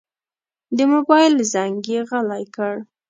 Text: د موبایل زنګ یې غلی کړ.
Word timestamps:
د 0.77 0.79
موبایل 0.93 1.33
زنګ 1.53 1.77
یې 1.91 1.99
غلی 2.09 2.43
کړ. 2.55 2.75